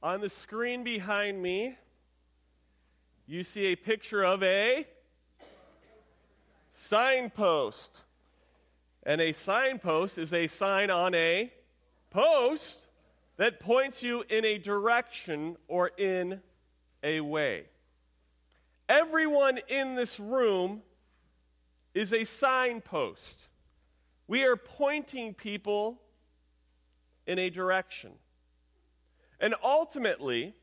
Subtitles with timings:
[0.00, 1.76] On the screen behind me,
[3.26, 4.86] you see a picture of a
[6.72, 8.02] signpost.
[9.02, 11.52] And a signpost is a sign on a
[12.10, 12.86] post
[13.38, 16.42] that points you in a direction or in
[17.02, 17.64] a way.
[18.88, 20.82] Everyone in this room
[21.92, 23.48] is a signpost.
[24.28, 26.00] We are pointing people
[27.26, 28.12] in a direction.
[29.40, 30.54] And ultimately,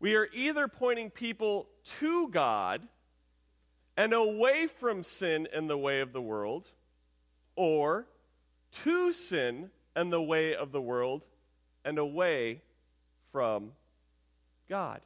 [0.00, 1.68] we are either pointing people
[2.00, 2.82] to God
[3.96, 6.66] and away from sin and the way of the world,
[7.56, 8.06] or
[8.82, 11.24] to sin and the way of the world
[11.84, 12.62] and away
[13.30, 13.72] from
[14.68, 15.00] God.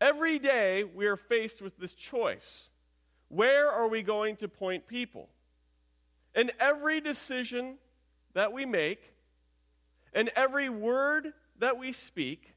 [0.00, 2.68] Every day we are faced with this choice.
[3.28, 5.28] Where are we going to point people?
[6.34, 7.76] And every decision
[8.34, 9.00] that we make,
[10.12, 12.54] and every word that we speak,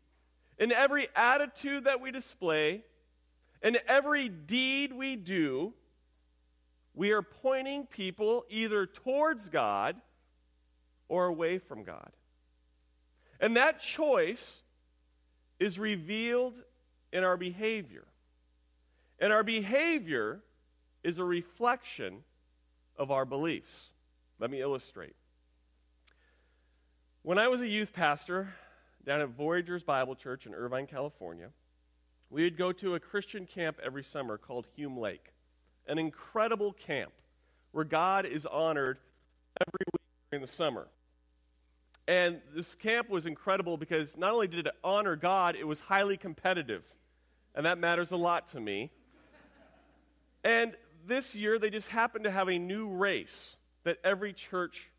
[0.58, 2.84] in every attitude that we display,
[3.62, 5.74] in every deed we do,
[6.94, 9.96] we are pointing people either towards God
[11.10, 12.10] or away from God.
[13.40, 14.62] And that choice
[15.60, 16.62] is revealed
[17.12, 18.06] in our behavior.
[19.20, 20.42] And our behavior
[21.04, 22.24] is a reflection
[22.98, 23.90] of our beliefs.
[24.40, 25.16] Let me illustrate.
[27.24, 28.54] When I was a youth pastor
[29.06, 31.50] down at Voyagers Bible Church in Irvine, California,
[32.30, 35.32] we would go to a Christian camp every summer called Hume Lake,
[35.88, 37.12] an incredible camp
[37.72, 38.98] where God is honored
[39.62, 40.88] every week during the summer.
[42.08, 46.18] And this camp was incredible because not only did it honor God, it was highly
[46.18, 46.84] competitive.
[47.54, 48.92] And that matters a lot to me.
[50.44, 50.74] And
[51.08, 54.90] this year, they just happened to have a new race that every church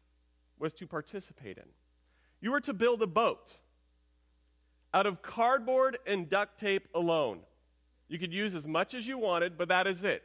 [0.58, 1.64] was to participate in.
[2.40, 3.56] You were to build a boat
[4.94, 7.40] out of cardboard and duct tape alone.
[8.08, 10.22] You could use as much as you wanted, but that is it.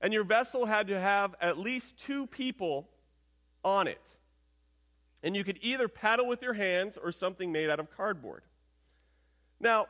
[0.00, 2.88] And your vessel had to have at least two people
[3.64, 4.00] on it.
[5.22, 8.42] And you could either paddle with your hands or something made out of cardboard.
[9.60, 9.86] Now,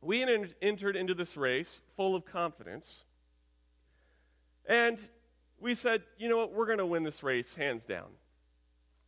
[0.00, 0.22] we
[0.62, 3.02] entered into this race full of confidence.
[4.68, 4.98] And
[5.58, 8.06] we said, you know what, we're going to win this race hands down.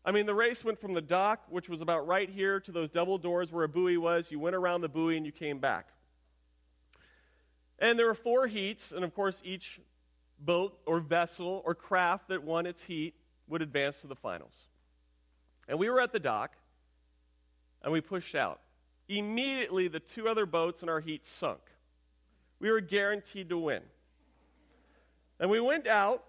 [0.08, 2.88] I mean, the race went from the dock, which was about right here, to those
[2.88, 4.30] double doors where a buoy was.
[4.30, 5.88] You went around the buoy and you came back.
[7.78, 9.78] And there were four heats, and of course, each
[10.40, 13.16] boat or vessel or craft that won its heat
[13.48, 14.54] would advance to the finals.
[15.68, 16.52] And we were at the dock,
[17.82, 18.60] and we pushed out.
[19.10, 21.60] Immediately, the two other boats in our heat sunk.
[22.60, 23.82] We were guaranteed to win.
[25.38, 26.24] And we went out,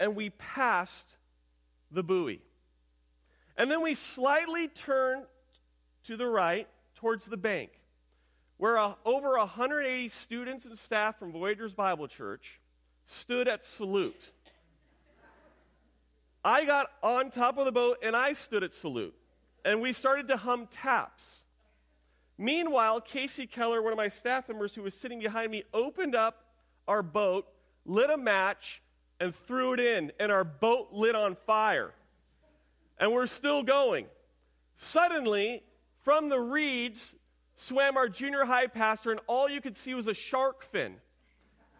[0.00, 1.06] and we passed
[1.92, 2.40] the buoy.
[3.56, 5.24] And then we slightly turned
[6.04, 7.70] to the right towards the bank,
[8.58, 12.60] where uh, over 180 students and staff from Voyagers Bible Church
[13.06, 14.32] stood at salute.
[16.44, 19.14] I got on top of the boat and I stood at salute.
[19.64, 21.42] And we started to hum taps.
[22.38, 26.44] Meanwhile, Casey Keller, one of my staff members who was sitting behind me, opened up
[26.86, 27.46] our boat,
[27.84, 28.80] lit a match,
[29.18, 30.12] and threw it in.
[30.20, 31.92] And our boat lit on fire
[32.98, 34.06] and we're still going.
[34.76, 35.62] Suddenly,
[36.04, 37.14] from the reeds
[37.56, 40.96] swam our junior high pastor, and all you could see was a shark fin.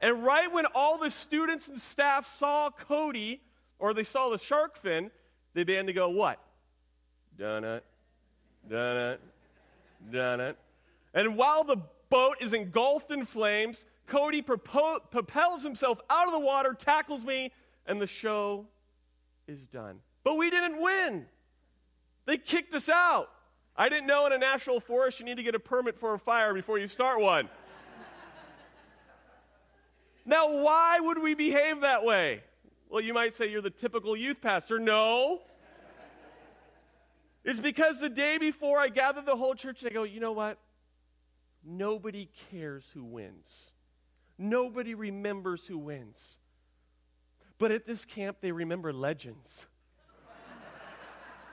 [0.00, 3.40] And right when all the students and staff saw Cody,
[3.78, 5.10] or they saw the shark fin,
[5.54, 6.38] they began to go, What?
[7.38, 7.84] Done it,
[8.66, 10.56] uh, done it, uh, done it.
[10.56, 11.18] Uh.
[11.20, 11.78] And while the
[12.10, 17.52] boat is engulfed in flames, Cody propo- propels himself out of the water, tackles me,
[17.86, 18.66] and the show
[19.48, 19.98] is done.
[20.26, 21.24] But we didn't win.
[22.24, 23.28] They kicked us out.
[23.76, 26.18] I didn't know in a national forest you need to get a permit for a
[26.18, 27.48] fire before you start one.
[30.26, 32.42] now, why would we behave that way?
[32.88, 34.80] Well, you might say you're the typical youth pastor.
[34.80, 35.42] No.
[37.44, 40.32] It's because the day before I gathered the whole church and I go, you know
[40.32, 40.58] what?
[41.64, 43.70] Nobody cares who wins.
[44.38, 46.18] Nobody remembers who wins.
[47.58, 49.66] But at this camp, they remember legends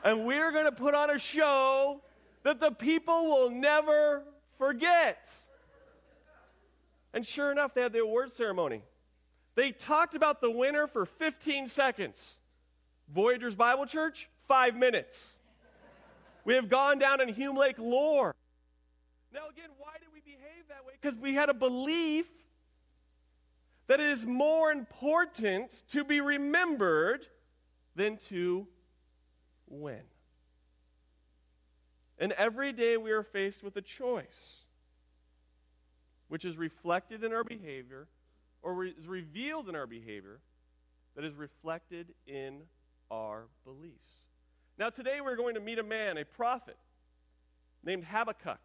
[0.04, 2.02] and we're going to put on a show
[2.44, 4.24] that the people will never
[4.58, 5.30] forget.
[7.14, 8.82] And sure enough, they had the award ceremony.
[9.56, 12.18] They talked about the winner for 15 seconds.
[13.14, 15.34] Voyagers Bible Church, five minutes.
[16.44, 18.36] We have gone down in Hume Lake lore.
[19.34, 20.94] Now, again, why did we behave that way?
[21.00, 22.28] Because we had a belief
[23.88, 27.28] that it is more important to be remembered
[27.96, 28.68] than to
[29.68, 30.01] win.
[32.19, 34.65] And every day we are faced with a choice,
[36.27, 38.07] which is reflected in our behavior
[38.62, 40.39] or is revealed in our behavior
[41.15, 42.62] that is reflected in
[43.12, 44.10] our beliefs.
[44.77, 46.77] Now, today we're going to meet a man, a prophet,
[47.83, 48.60] named Habakkuk.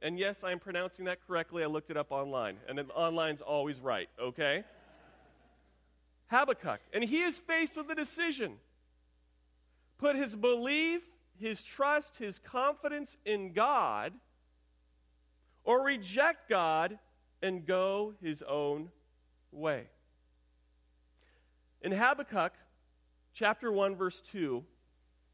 [0.00, 1.62] And yes, I'm pronouncing that correctly.
[1.62, 4.64] I looked it up online, and online's always right, okay?
[6.28, 6.80] Habakkuk.
[6.92, 8.54] And he is faced with a decision
[10.02, 11.00] put his belief,
[11.38, 14.12] his trust, his confidence in God,
[15.62, 16.98] or reject God
[17.40, 18.90] and go his own
[19.52, 19.84] way.
[21.82, 22.52] In Habakkuk
[23.32, 24.64] chapter 1, verse 2,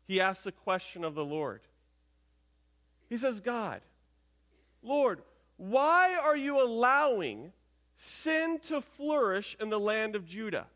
[0.07, 1.63] he asks a question of the Lord.
[3.09, 3.81] He says, God,
[4.83, 5.23] Lord,
[5.57, 7.53] why are you allowing
[7.97, 10.67] sin to flourish in the land of Judah?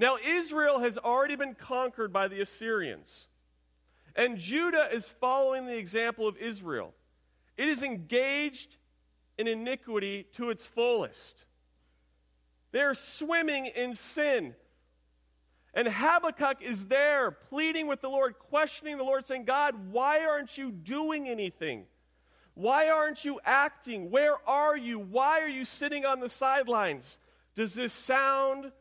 [0.00, 3.26] Now, Israel has already been conquered by the Assyrians,
[4.16, 6.94] and Judah is following the example of Israel.
[7.58, 8.78] It is engaged
[9.36, 11.44] in iniquity to its fullest.
[12.72, 14.54] They're swimming in sin.
[15.74, 20.56] And Habakkuk is there pleading with the Lord, questioning the Lord, saying, God, why aren't
[20.56, 21.84] you doing anything?
[22.54, 24.10] Why aren't you acting?
[24.10, 24.98] Where are you?
[24.98, 27.18] Why are you sitting on the sidelines?
[27.54, 28.72] Does this sound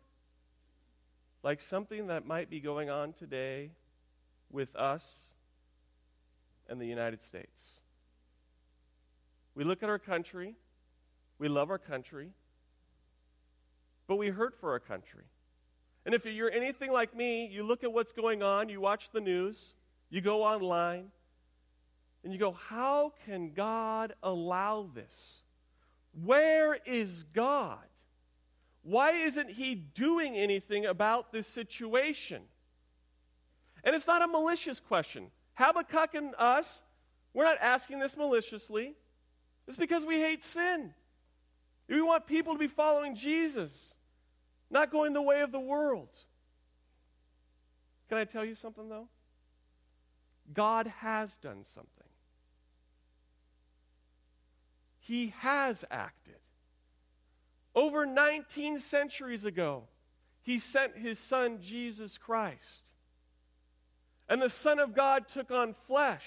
[1.44, 3.71] like something that might be going on today
[4.51, 5.03] with us
[6.68, 7.80] and the United States?
[9.56, 10.56] We look at our country,
[11.38, 12.31] we love our country,
[14.07, 15.25] but we hurt for our country.
[16.06, 19.19] And if you're anything like me, you look at what's going on, you watch the
[19.21, 19.74] news,
[20.09, 21.12] you go online,
[22.24, 25.13] and you go, How can God allow this?
[26.24, 27.88] Where is God?
[28.89, 32.41] Why isn't He doing anything about this situation?
[33.83, 35.27] And it's not a malicious question.
[35.53, 36.81] Habakkuk and us,
[37.36, 38.95] we're not asking this maliciously.
[39.68, 40.91] It's because we hate sin.
[41.88, 43.71] We want people to be following Jesus,
[44.71, 46.09] not going the way of the world.
[48.07, 49.07] Can I tell you something, though?
[50.51, 51.91] God has done something.
[54.97, 56.38] He has acted.
[57.75, 59.83] Over 19 centuries ago,
[60.42, 62.94] He sent His Son, Jesus Christ.
[64.27, 66.25] And the Son of God took on flesh.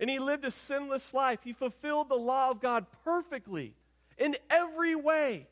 [0.00, 1.40] And He lived a sinless life.
[1.44, 3.74] He fulfilled the law of God perfectly
[4.18, 5.46] in every way.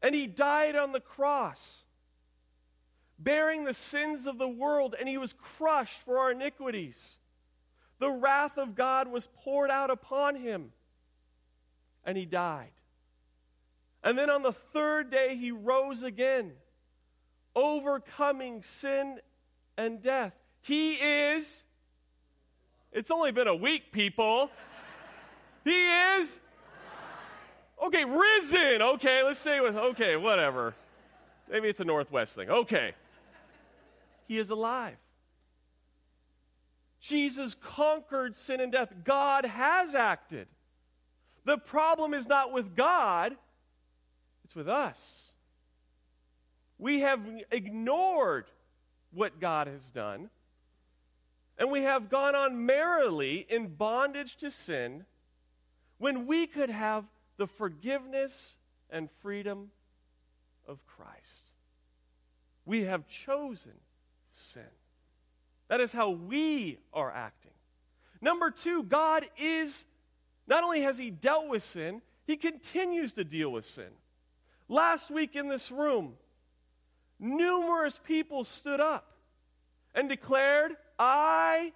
[0.00, 1.82] And He died on the cross
[3.22, 6.96] bearing the sins of the world, and he was crushed for our iniquities.
[7.98, 10.72] The wrath of God was poured out upon him,
[12.04, 12.72] and he died.
[14.04, 16.52] And then on the third day, he rose again,
[17.54, 19.20] overcoming sin
[19.76, 20.32] and death.
[20.62, 21.62] He is,
[22.92, 24.50] it's only been a week, people.
[25.64, 26.38] He is,
[27.84, 28.82] okay, risen.
[28.82, 30.74] Okay, let's say with, okay, whatever.
[31.50, 32.50] Maybe it's a Northwest thing.
[32.50, 32.94] Okay.
[34.26, 34.96] He is alive.
[37.00, 38.92] Jesus conquered sin and death.
[39.04, 40.46] God has acted.
[41.44, 43.36] The problem is not with God,
[44.52, 45.00] it's with us.
[46.78, 47.20] We have
[47.50, 48.44] ignored
[49.10, 50.28] what God has done,
[51.56, 55.06] and we have gone on merrily in bondage to sin
[55.96, 57.04] when we could have
[57.38, 58.32] the forgiveness
[58.90, 59.70] and freedom
[60.68, 61.50] of Christ.
[62.66, 63.72] We have chosen
[64.52, 64.62] sin.
[65.68, 67.52] That is how we are acting.
[68.20, 69.72] Number two, God is,
[70.46, 73.88] not only has He dealt with sin, He continues to deal with sin.
[74.72, 76.14] Last week in this room,
[77.20, 79.06] numerous people stood up
[79.94, 81.74] and declared, I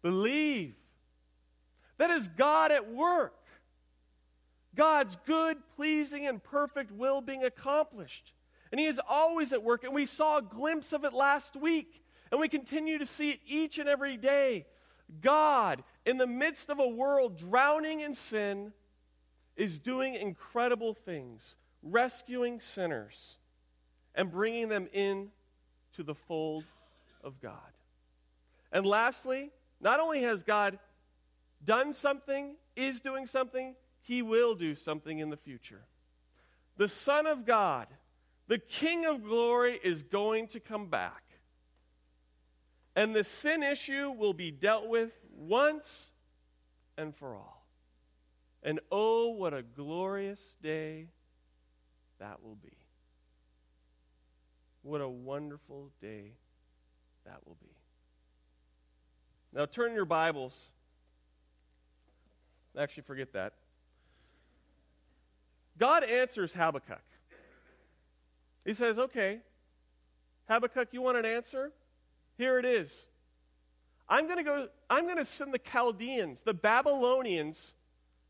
[0.00, 0.74] believe.
[1.98, 3.34] That is God at work.
[4.74, 8.32] God's good, pleasing, and perfect will being accomplished.
[8.72, 9.84] And He is always at work.
[9.84, 13.40] And we saw a glimpse of it last week and we continue to see it
[13.46, 14.64] each and every day.
[15.20, 18.72] God, in the midst of a world drowning in sin,
[19.56, 23.36] is doing incredible things, rescuing sinners
[24.14, 25.28] and bringing them in
[25.96, 26.64] to the fold
[27.22, 27.58] of God.
[28.72, 29.50] And lastly,
[29.80, 30.78] not only has God
[31.64, 35.82] done something, is doing something, he will do something in the future.
[36.76, 37.86] The Son of God,
[38.48, 41.22] the King of glory, is going to come back.
[42.96, 46.10] And the sin issue will be dealt with once
[46.96, 47.66] and for all.
[48.62, 51.08] And oh, what a glorious day
[52.18, 52.76] that will be.
[54.82, 56.32] What a wonderful day
[57.24, 57.70] that will be.
[59.52, 60.54] Now turn your Bibles.
[62.78, 63.54] Actually, forget that.
[65.78, 67.02] God answers Habakkuk.
[68.64, 69.38] He says, Okay,
[70.48, 71.72] Habakkuk, you want an answer?
[72.36, 72.90] Here it is.
[74.08, 77.74] I'm going to go, I'm going to send the Chaldeans, the Babylonians,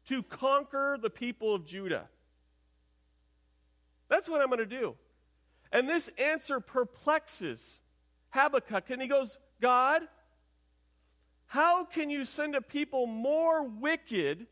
[0.09, 2.09] to conquer the people of Judah.
[4.09, 4.95] That's what I'm going to do.
[5.73, 7.81] And this answer perplexes
[8.31, 8.91] Habakkuk.
[8.91, 10.03] And he goes, God,
[11.47, 14.47] how can you send a people more wicked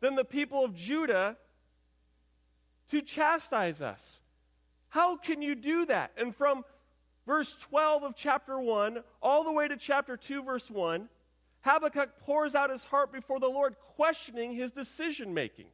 [0.00, 1.36] than the people of Judah
[2.90, 4.20] to chastise us?
[4.88, 6.12] How can you do that?
[6.16, 6.64] And from
[7.26, 11.08] verse 12 of chapter 1 all the way to chapter 2, verse 1,
[11.60, 15.66] Habakkuk pours out his heart before the Lord, questioning his decision making.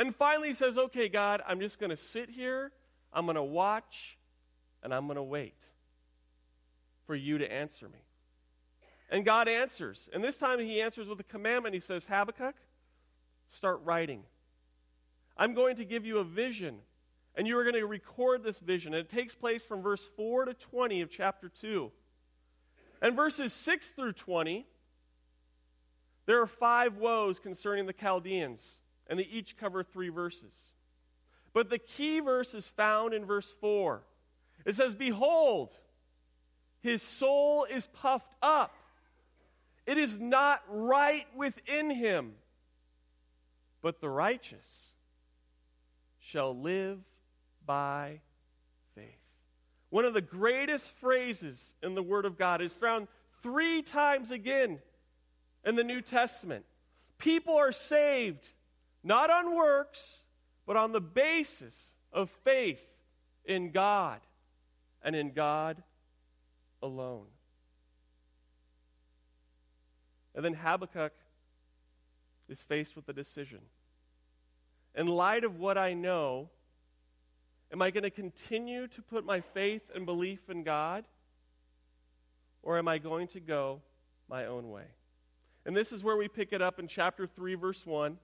[0.00, 2.72] And finally, he says, Okay, God, I'm just going to sit here,
[3.12, 4.16] I'm going to watch,
[4.82, 5.58] and I'm going to wait
[7.06, 7.98] for you to answer me.
[9.10, 10.08] And God answers.
[10.14, 11.74] And this time he answers with a commandment.
[11.74, 12.54] He says, Habakkuk,
[13.48, 14.22] start writing.
[15.36, 16.76] I'm going to give you a vision
[17.34, 18.94] and you are going to record this vision.
[18.94, 21.92] And it takes place from verse 4 to 20 of chapter 2.
[23.02, 24.66] And verses 6 through 20,
[26.24, 28.79] there are five woes concerning the Chaldeans,
[29.10, 30.54] and they each cover three verses.
[31.52, 34.02] But the key verse is found in verse 4.
[34.64, 35.76] It says, Behold,
[36.80, 38.72] his soul is puffed up.
[39.84, 42.34] It is not right within him,
[43.82, 44.92] but the righteous
[46.20, 47.00] shall live
[47.66, 48.20] by
[48.94, 49.04] faith.
[49.88, 53.08] One of the greatest phrases in the Word of God is found
[53.42, 54.78] three times again
[55.64, 56.64] in the New Testament.
[57.18, 58.46] People are saved
[59.02, 60.22] not on works,
[60.66, 61.74] but on the basis
[62.12, 62.82] of faith
[63.44, 64.20] in God
[65.02, 65.82] and in God
[66.82, 67.26] alone.
[70.34, 71.12] And then Habakkuk
[72.48, 73.60] is faced with a decision.
[74.94, 76.50] In light of what I know,
[77.72, 81.04] Am I going to continue to put my faith and belief in God?
[82.62, 83.80] Or am I going to go
[84.28, 84.84] my own way?
[85.64, 88.18] And this is where we pick it up in chapter 3, verse 1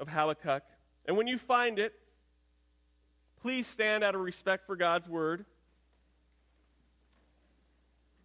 [0.00, 0.64] of Habakkuk.
[1.06, 1.94] And when you find it,
[3.42, 5.44] please stand out of respect for God's word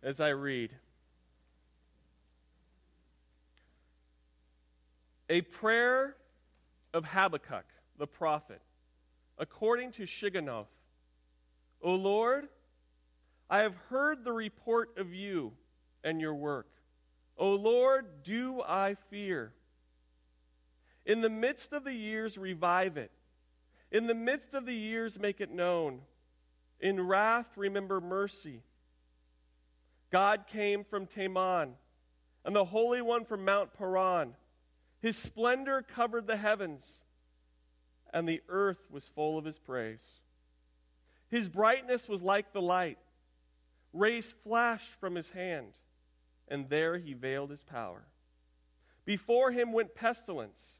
[0.01, 0.71] as I read.
[5.29, 6.15] A prayer
[6.93, 7.65] of Habakkuk,
[7.99, 8.61] the prophet
[9.37, 10.67] according to Shigionoth.
[11.81, 12.47] O Lord,
[13.49, 15.53] I have heard the report of you
[16.03, 16.67] and your work.
[17.37, 19.51] O Lord, do I fear?
[21.05, 23.11] In the midst of the years, revive it.
[23.91, 26.01] In the midst of the years, make it known.
[26.79, 28.63] In wrath, remember mercy.
[30.11, 31.73] God came from Teman,
[32.43, 34.35] and the Holy One from Mount Paran.
[35.01, 37.05] His splendor covered the heavens
[38.15, 40.21] and the earth was full of his praise.
[41.27, 42.97] His brightness was like the light.
[43.91, 45.77] Rays flashed from his hand,
[46.47, 48.05] and there he veiled his power.
[49.03, 50.79] Before him went pestilence,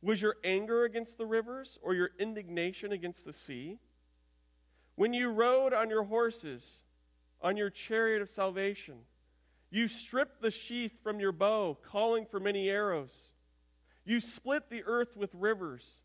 [0.00, 3.78] Was your anger against the rivers, or your indignation against the sea?
[4.94, 6.82] When you rode on your horses,
[7.40, 8.96] on your chariot of salvation,
[9.70, 13.30] you stripped the sheath from your bow, calling for many arrows.
[14.04, 16.00] You split the earth with rivers.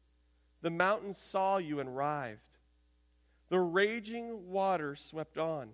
[0.61, 2.39] The mountains saw you and writhed.
[3.49, 5.69] The raging waters swept on.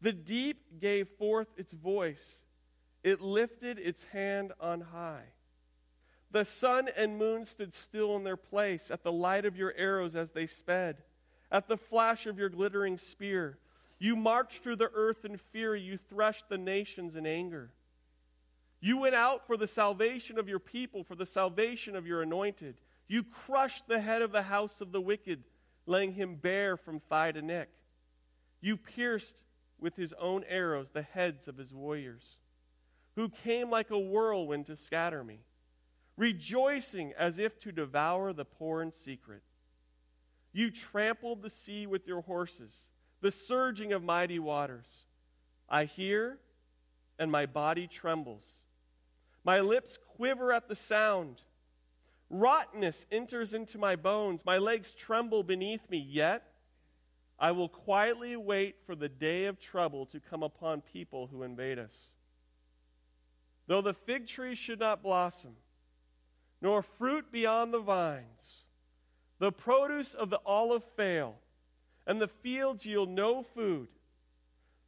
[0.00, 2.42] The deep gave forth its voice.
[3.02, 5.24] It lifted its hand on high.
[6.30, 10.14] The sun and moon stood still in their place at the light of your arrows
[10.14, 11.02] as they sped,
[11.50, 13.58] at the flash of your glittering spear.
[13.98, 15.74] You marched through the earth in fear.
[15.74, 17.72] You threshed the nations in anger.
[18.80, 22.76] You went out for the salvation of your people, for the salvation of your anointed.
[23.08, 25.44] You crushed the head of the house of the wicked,
[25.84, 27.68] laying him bare from thigh to neck.
[28.60, 29.42] You pierced
[29.78, 32.22] with his own arrows the heads of his warriors,
[33.16, 35.40] who came like a whirlwind to scatter me,
[36.20, 39.40] rejoicing as if to devour the poor in secret.
[40.52, 42.74] You trampled the sea with your horses,
[43.22, 44.84] the surging of mighty waters.
[45.66, 46.36] I hear,
[47.18, 48.44] and my body trembles.
[49.44, 51.40] My lips quiver at the sound.
[52.28, 54.42] Rottenness enters into my bones.
[54.44, 56.06] My legs tremble beneath me.
[56.06, 56.42] Yet
[57.38, 61.78] I will quietly wait for the day of trouble to come upon people who invade
[61.78, 61.96] us.
[63.68, 65.56] Though the fig tree should not blossom,
[66.60, 68.64] nor fruit beyond the vines,
[69.38, 71.36] the produce of the olive fail,
[72.06, 73.88] and the fields yield no food,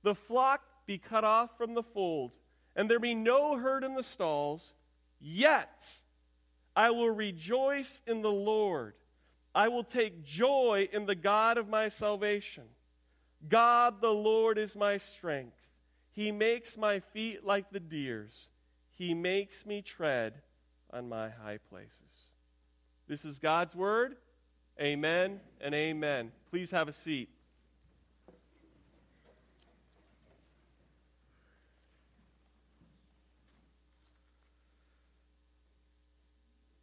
[0.02, 2.32] the flock be cut off from the fold,
[2.76, 4.74] and there be no herd in the stalls,
[5.20, 5.84] yet
[6.74, 8.94] I will rejoice in the Lord.
[9.54, 12.64] I will take joy in the God of my salvation.
[13.48, 15.56] God the Lord is my strength.
[16.10, 18.48] He makes my feet like the deer's.
[18.90, 20.34] He makes me tread
[20.92, 21.90] on my high places.
[23.08, 24.16] This is God's word.
[24.80, 26.32] Amen and amen.
[26.50, 27.28] Please have a seat.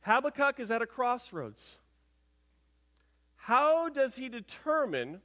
[0.01, 1.77] Habakkuk is at a crossroads.
[3.35, 5.21] How does he determine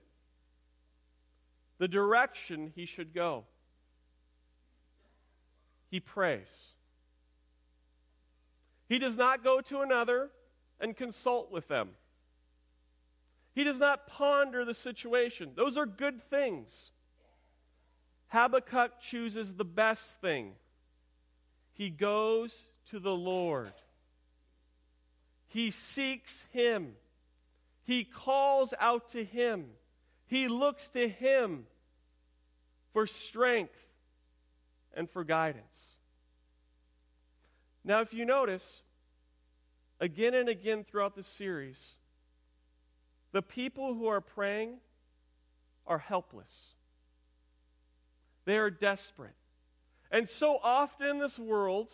[1.78, 3.44] the direction he should go?
[5.90, 6.48] He prays.
[8.94, 10.30] He does not go to another
[10.78, 11.88] and consult with them.
[13.52, 15.50] He does not ponder the situation.
[15.56, 16.92] Those are good things.
[18.28, 20.52] Habakkuk chooses the best thing.
[21.72, 22.54] He goes
[22.90, 23.72] to the Lord.
[25.48, 26.94] He seeks Him.
[27.82, 29.70] He calls out to him.
[30.26, 31.66] He looks to him
[32.92, 33.74] for strength
[34.96, 35.96] and for guidance.
[37.84, 38.82] Now, if you notice,
[40.04, 41.78] again and again throughout this series,
[43.32, 44.76] the people who are praying
[45.86, 46.54] are helpless.
[48.44, 49.34] They are desperate.
[50.10, 51.90] And so often in this world,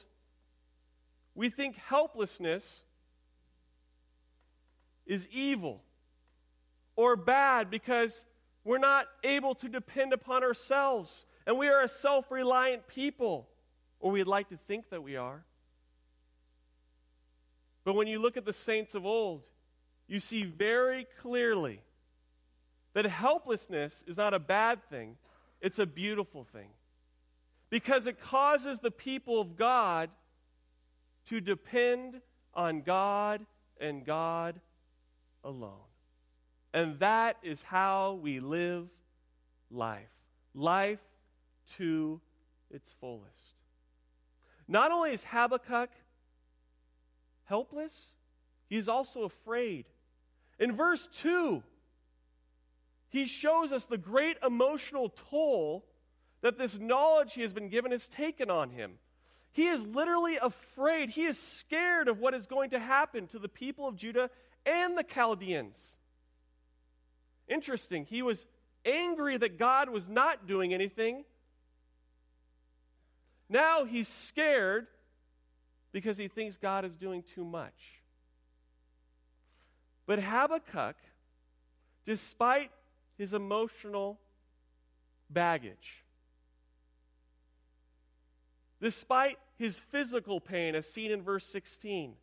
[1.36, 2.64] we think helplessness
[5.06, 5.80] is evil
[6.96, 8.24] or bad because
[8.64, 11.24] we're not able to depend upon ourselves.
[11.46, 13.48] And we are a self reliant people,
[14.00, 15.44] or we'd like to think that we are.
[17.90, 19.42] But when you look at the saints of old,
[20.06, 21.80] you see very clearly
[22.92, 25.16] that helplessness is not a bad thing,
[25.60, 26.68] it's a beautiful thing.
[27.68, 30.08] Because it causes the people of God
[31.30, 32.20] to depend
[32.54, 33.44] on God
[33.80, 34.60] and God
[35.42, 35.88] alone.
[36.72, 38.86] And that is how we live
[39.68, 40.06] life.
[40.54, 41.00] Life
[41.76, 42.20] to
[42.70, 43.56] its fullest.
[44.68, 45.90] Not only is Habakkuk
[47.50, 47.92] helpless,
[48.68, 49.84] he is also afraid.
[50.58, 51.62] In verse 2,
[53.10, 55.84] he shows us the great emotional toll
[56.42, 58.92] that this knowledge he has been given has taken on him.
[59.52, 61.10] He is literally afraid.
[61.10, 64.30] He is scared of what is going to happen to the people of Judah
[64.64, 65.76] and the Chaldeans.
[67.48, 68.04] Interesting.
[68.04, 68.46] He was
[68.84, 71.24] angry that God was not doing anything.
[73.48, 74.86] Now he's scared
[75.92, 78.00] because he thinks God is doing too much.
[80.06, 80.96] But Habakkuk,
[82.04, 82.70] despite
[83.16, 84.18] his emotional
[85.28, 86.04] baggage,
[88.80, 92.14] despite his physical pain, as seen in verse 16,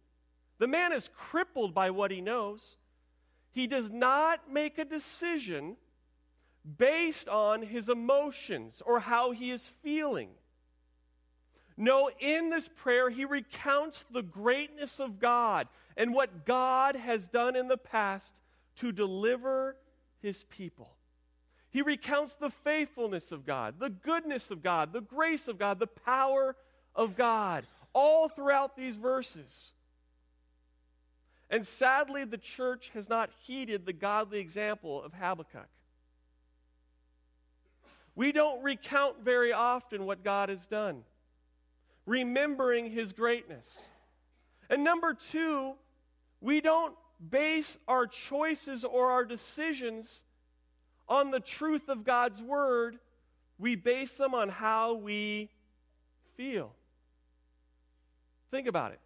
[0.57, 2.77] the man is crippled by what he knows.
[3.51, 5.77] He does not make a decision
[6.77, 10.29] based on his emotions or how he is feeling.
[11.77, 17.55] No, in this prayer, he recounts the greatness of God and what God has done
[17.55, 18.33] in the past
[18.77, 19.75] to deliver
[20.19, 20.89] his people.
[21.69, 25.85] He recounts the faithfulness of God, the goodness of God, the grace of God, the
[25.85, 26.55] power
[26.95, 29.71] of God, all throughout these verses.
[31.49, 35.69] And sadly, the church has not heeded the godly example of Habakkuk.
[38.15, 41.03] We don't recount very often what God has done,
[42.07, 43.67] remembering his greatness.
[44.71, 45.73] And number two,
[46.41, 46.95] we don't
[47.29, 50.23] base our choices or our decisions
[51.07, 52.97] on the truth of God's word,
[53.59, 55.49] we base them on how we
[56.35, 56.73] feel.
[58.49, 58.99] Think about it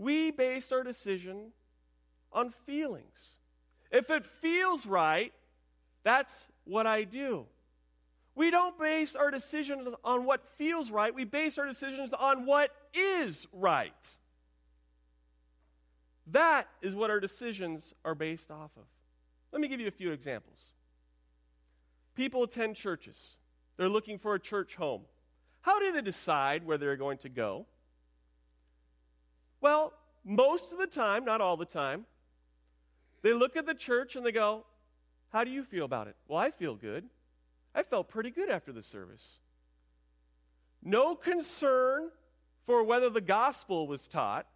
[0.00, 1.52] we base our decision
[2.32, 3.36] on feelings.
[3.90, 5.32] If it feels right,
[6.04, 7.44] that's what I do.
[8.34, 12.70] We don't base our decisions on what feels right, we base our decisions on what
[12.94, 13.92] is right.
[16.28, 18.84] That is what our decisions are based off of.
[19.52, 20.58] Let me give you a few examples.
[22.14, 23.36] People attend churches,
[23.76, 25.02] they're looking for a church home.
[25.62, 27.66] How do they decide where they're going to go?
[29.60, 29.92] Well,
[30.24, 32.06] most of the time, not all the time,
[33.22, 34.64] they look at the church and they go,
[35.30, 36.16] How do you feel about it?
[36.28, 37.04] Well, I feel good.
[37.74, 39.24] I felt pretty good after the service.
[40.82, 42.10] No concern
[42.66, 44.46] for whether the gospel was taught,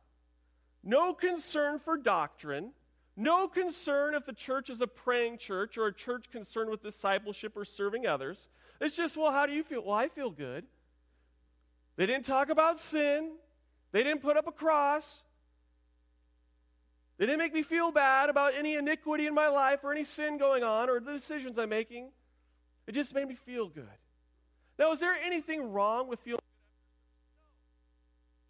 [0.82, 2.72] no concern for doctrine,
[3.16, 7.52] no concern if the church is a praying church or a church concerned with discipleship
[7.56, 8.48] or serving others.
[8.80, 9.84] It's just, well, how do you feel?
[9.84, 10.64] Well, I feel good.
[11.96, 13.32] They didn't talk about sin,
[13.92, 15.22] they didn't put up a cross.
[17.16, 20.36] They didn't make me feel bad about any iniquity in my life or any sin
[20.36, 22.10] going on or the decisions I'm making.
[22.86, 23.88] It just made me feel good.
[24.78, 26.74] Now, is there anything wrong with feeling after that?
[26.80, 28.04] Why do we feel that?
[28.04, 28.44] Because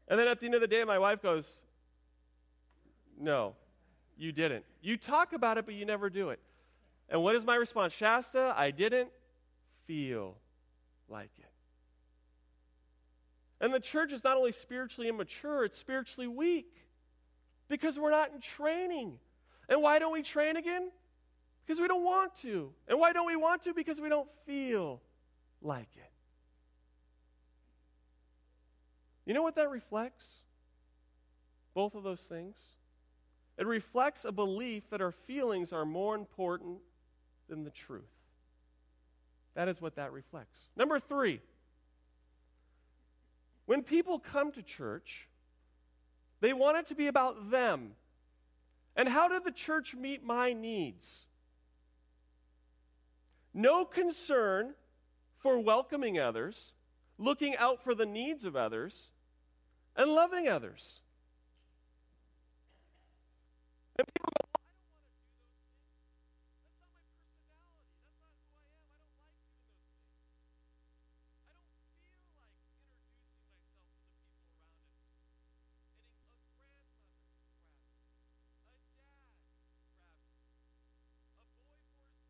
[0.08, 1.46] And then at the end of the day, my wife goes,
[3.18, 3.54] No,
[4.16, 4.64] you didn't.
[4.82, 6.40] You talk about it, but you never do it.
[7.08, 7.92] And what is my response?
[7.92, 9.10] Shasta, I didn't
[9.86, 10.36] feel
[11.08, 11.53] like it.
[13.64, 16.70] And the church is not only spiritually immature, it's spiritually weak
[17.66, 19.14] because we're not in training.
[19.70, 20.90] And why don't we train again?
[21.64, 22.74] Because we don't want to.
[22.86, 23.72] And why don't we want to?
[23.72, 25.00] Because we don't feel
[25.62, 26.10] like it.
[29.24, 30.26] You know what that reflects?
[31.72, 32.58] Both of those things.
[33.56, 36.80] It reflects a belief that our feelings are more important
[37.48, 38.02] than the truth.
[39.54, 40.60] That is what that reflects.
[40.76, 41.40] Number three,
[43.66, 45.28] when people come to church,
[46.40, 47.92] they want it to be about them.
[48.96, 51.04] And how did the church meet my needs?
[53.52, 54.74] No concern
[55.38, 56.58] for welcoming others,
[57.18, 59.10] looking out for the needs of others,
[59.96, 61.00] and loving others.
[63.96, 64.43] And people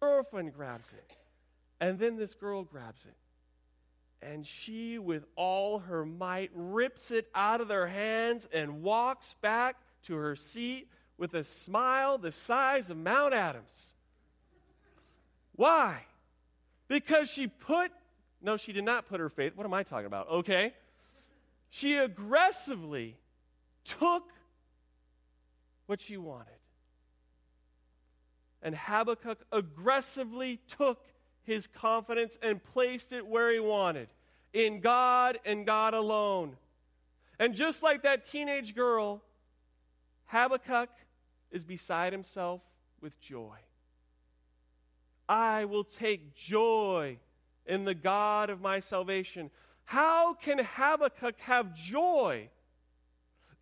[0.04, 1.16] girlfriend grabs it.
[1.80, 3.16] And then this girl grabs it.
[4.26, 9.76] And she, with all her might, rips it out of their hands and walks back
[10.06, 10.88] to her seat
[11.18, 13.94] with a smile the size of Mount Adams.
[15.56, 16.00] Why?
[16.88, 17.90] Because she put,
[18.42, 19.52] no, she did not put her faith.
[19.56, 20.28] What am I talking about?
[20.30, 20.72] Okay.
[21.70, 23.16] She aggressively
[23.84, 24.24] took
[25.86, 26.53] what she wanted.
[28.64, 30.98] And Habakkuk aggressively took
[31.44, 34.08] his confidence and placed it where he wanted
[34.54, 36.56] in God and God alone.
[37.38, 39.22] And just like that teenage girl,
[40.26, 40.88] Habakkuk
[41.50, 42.62] is beside himself
[43.02, 43.56] with joy.
[45.28, 47.18] I will take joy
[47.66, 49.50] in the God of my salvation.
[49.84, 52.48] How can Habakkuk have joy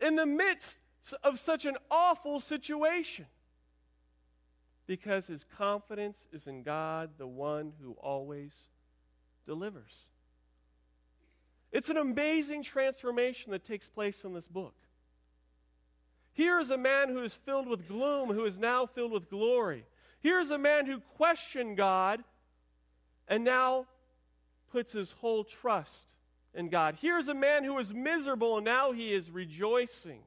[0.01, 0.79] in the midst
[1.25, 3.27] of such an awful situation?
[4.92, 8.52] Because his confidence is in God, the one who always
[9.46, 9.94] delivers.
[11.72, 14.74] It's an amazing transformation that takes place in this book.
[16.35, 19.87] Here is a man who is filled with gloom, who is now filled with glory.
[20.20, 22.22] Here is a man who questioned God
[23.26, 23.87] and now
[24.72, 26.05] puts his whole trust
[26.52, 26.98] in God.
[27.00, 30.20] Here's a man who was miserable and now he is rejoicing.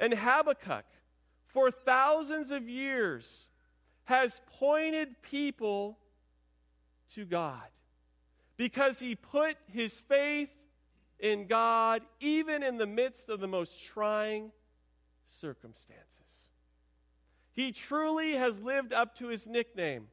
[0.00, 0.86] And Habakkuk,
[1.48, 3.48] for thousands of years
[4.04, 5.98] has pointed people
[7.14, 7.68] to God
[8.56, 10.50] because he put his faith
[11.18, 14.50] in God even in the midst of the most trying
[15.26, 16.04] circumstances.
[17.52, 20.08] He truly has lived up to his nickname,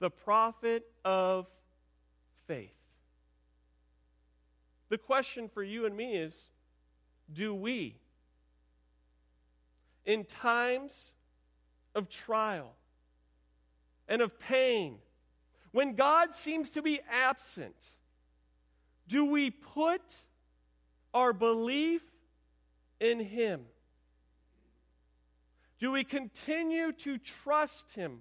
[0.00, 1.46] the prophet of
[2.46, 2.72] faith.
[4.88, 6.34] The question for you and me is
[7.32, 7.96] do we
[10.06, 11.12] in times
[11.94, 12.72] of trial
[14.08, 14.98] and of pain,
[15.72, 17.76] when God seems to be absent,
[19.08, 20.00] do we put
[21.12, 22.02] our belief
[23.00, 23.62] in Him?
[25.78, 28.20] Do we continue to trust Him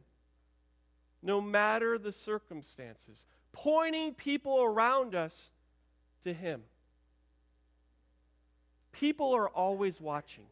[1.22, 5.50] no matter the circumstances, pointing people around us
[6.24, 6.62] to Him?
[8.92, 10.46] People are always watching.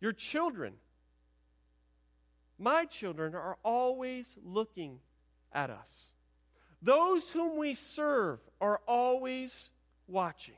[0.00, 0.74] Your children,
[2.58, 4.98] my children, are always looking
[5.52, 6.10] at us.
[6.82, 9.70] Those whom we serve are always
[10.06, 10.54] watching.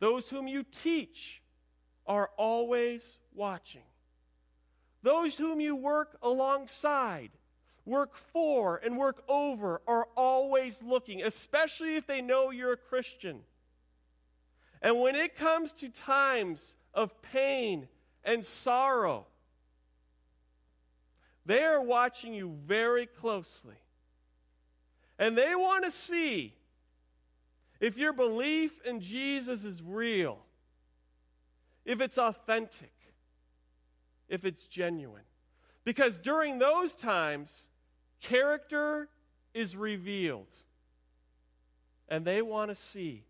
[0.00, 1.42] Those whom you teach
[2.06, 3.02] are always
[3.34, 3.82] watching.
[5.02, 7.30] Those whom you work alongside,
[7.84, 13.40] work for, and work over are always looking, especially if they know you're a Christian.
[14.80, 17.86] And when it comes to times of pain
[18.24, 19.24] and sorrow,
[21.46, 23.76] they are watching you very closely.
[25.16, 26.54] And they want to see
[27.78, 30.40] if your belief in Jesus is real,
[31.84, 32.92] if it's authentic,
[34.28, 35.22] if it's genuine.
[35.84, 37.68] Because during those times,
[38.20, 39.08] character
[39.54, 40.52] is revealed.
[42.08, 43.22] And they want to see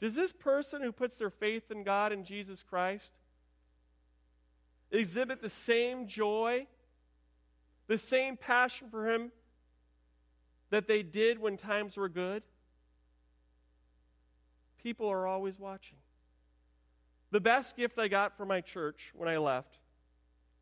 [0.00, 3.10] does this person who puts their faith in God and Jesus Christ
[4.90, 6.66] exhibit the same joy,
[7.86, 9.32] the same passion for Him
[10.70, 12.42] that they did when times were good?
[14.82, 15.98] People are always watching.
[17.30, 19.78] The best gift I got from my church when I left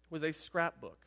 [0.09, 0.99] was a scrapbook.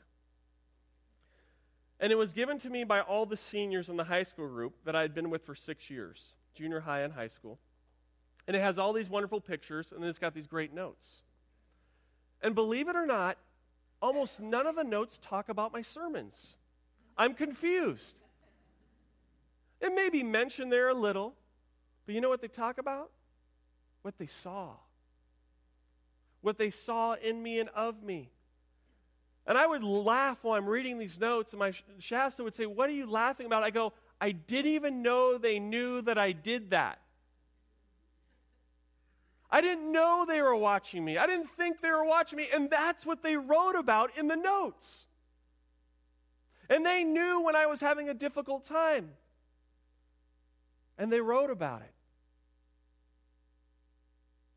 [1.99, 4.73] And it was given to me by all the seniors in the high school group
[4.83, 6.21] that I had been with for six years,
[6.53, 7.57] junior high and high school.
[8.47, 11.07] And it has all these wonderful pictures, and then it's got these great notes.
[12.41, 13.37] And believe it or not,
[14.01, 16.55] almost none of the notes talk about my sermons.
[17.17, 18.15] I'm confused.
[19.81, 21.33] It may be mentioned there a little,
[22.05, 23.09] but you know what they talk about?
[24.03, 24.73] What they saw.
[26.41, 28.29] What they saw in me and of me.
[29.47, 32.89] And I would laugh while I'm reading these notes, and my Shasta would say, What
[32.89, 33.63] are you laughing about?
[33.63, 36.99] I go, I didn't even know they knew that I did that.
[39.55, 41.17] I didn't know they were watching me.
[41.17, 42.49] I didn't think they were watching me.
[42.53, 45.05] And that's what they wrote about in the notes.
[46.69, 49.11] And they knew when I was having a difficult time.
[50.97, 51.93] And they wrote about it.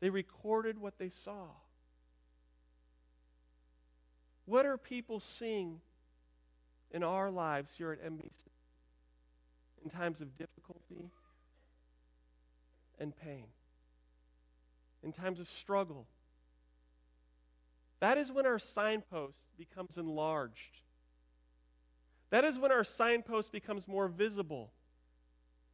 [0.01, 1.45] They recorded what they saw.
[4.43, 5.79] What are people seeing
[6.91, 8.49] in our lives here at MBC
[9.81, 11.09] in times of difficulty
[12.99, 13.45] and pain?
[15.03, 16.05] In times of struggle.
[17.99, 20.81] That is when our signpost becomes enlarged.
[22.29, 24.71] That is when our signpost becomes more visible.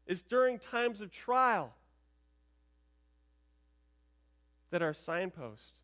[0.07, 1.73] It's during times of trial
[4.71, 5.81] that our signpost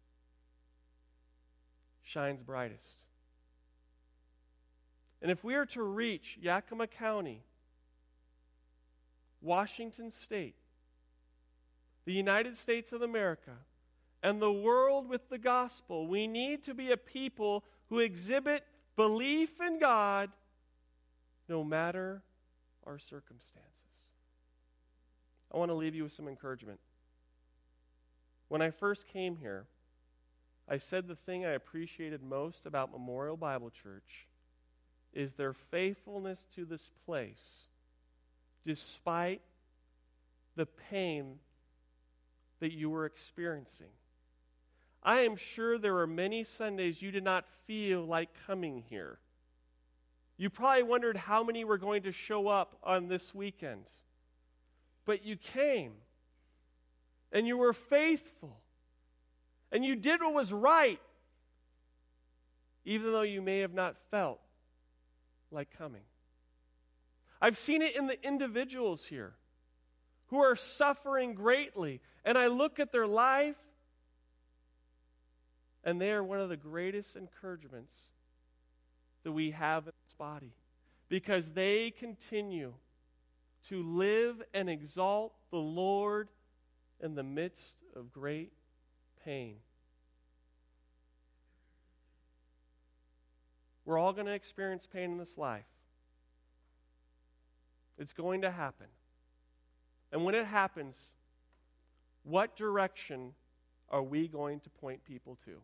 [2.04, 3.06] shines brightest.
[5.21, 7.43] And if we are to reach Yakima County,
[9.41, 10.56] Washington State,
[12.06, 13.52] the United States of America,
[14.24, 18.64] and the world with the gospel, we need to be a people who exhibit
[18.96, 20.30] belief in God
[21.48, 22.22] no matter
[22.86, 23.68] our circumstances.
[25.54, 26.80] I want to leave you with some encouragement.
[28.48, 29.66] When I first came here,
[30.68, 34.28] I said the thing I appreciated most about Memorial Bible Church
[35.14, 37.68] is their faithfulness to this place,
[38.66, 39.42] despite
[40.56, 41.40] the pain
[42.62, 43.89] that you were experiencing.
[45.04, 49.19] I am sure there were many Sundays you did not feel like coming here.
[50.38, 53.86] You probably wondered how many were going to show up on this weekend.
[55.06, 55.93] But you came,
[57.32, 58.58] and you were faithful,
[59.71, 61.02] and you did what was right,
[62.86, 64.39] even though you may have not felt
[65.52, 66.04] like coming.
[67.41, 69.34] I've seen it in the individuals here
[70.32, 72.00] who are suffering greatly.
[72.26, 73.58] And I look at their life,
[75.84, 77.94] and they are one of the greatest encouragements
[79.24, 80.54] that we have in this body
[81.10, 82.74] because they continue
[83.67, 86.30] to live and exalt the Lord
[87.02, 88.54] in the midst of great
[89.26, 89.58] pain.
[93.84, 95.65] We're all going to experience pain in this life.
[97.98, 98.88] It's going to happen.
[100.12, 100.95] And when it happens,
[102.24, 103.34] what direction
[103.89, 105.58] are we going to point people to?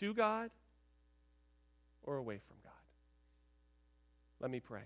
[0.00, 0.50] To God
[2.02, 2.72] or away from God?
[4.40, 4.82] Let me pray.